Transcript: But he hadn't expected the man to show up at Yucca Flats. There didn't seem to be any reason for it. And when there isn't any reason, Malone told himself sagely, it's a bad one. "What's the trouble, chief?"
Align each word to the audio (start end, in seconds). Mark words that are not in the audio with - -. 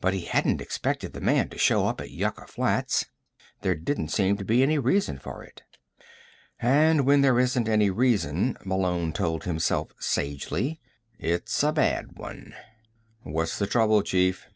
But 0.00 0.12
he 0.12 0.22
hadn't 0.22 0.60
expected 0.60 1.12
the 1.12 1.20
man 1.20 1.50
to 1.50 1.56
show 1.56 1.86
up 1.86 2.00
at 2.00 2.10
Yucca 2.10 2.48
Flats. 2.48 3.06
There 3.60 3.76
didn't 3.76 4.08
seem 4.08 4.36
to 4.38 4.44
be 4.44 4.60
any 4.60 4.76
reason 4.76 5.20
for 5.20 5.44
it. 5.44 5.62
And 6.58 7.06
when 7.06 7.20
there 7.20 7.38
isn't 7.38 7.68
any 7.68 7.88
reason, 7.88 8.56
Malone 8.64 9.12
told 9.12 9.44
himself 9.44 9.92
sagely, 10.00 10.80
it's 11.20 11.62
a 11.62 11.70
bad 11.72 12.18
one. 12.18 12.56
"What's 13.22 13.56
the 13.60 13.68
trouble, 13.68 14.02
chief?" 14.02 14.48